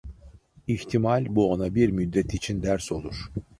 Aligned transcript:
İhtimal 0.67 1.35
bu 1.35 1.51
ona 1.51 1.75
bir 1.75 1.89
müddet 1.89 2.33
için 2.33 2.63
ders 2.63 2.91
olur… 2.91 3.31